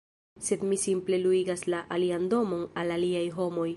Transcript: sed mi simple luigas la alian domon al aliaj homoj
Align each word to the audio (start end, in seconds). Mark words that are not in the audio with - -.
sed 0.45 0.61
mi 0.69 0.77
simple 0.85 1.19
luigas 1.25 1.61
la 1.73 1.79
alian 1.97 2.25
domon 2.35 2.63
al 2.83 2.97
aliaj 2.97 3.25
homoj 3.39 3.69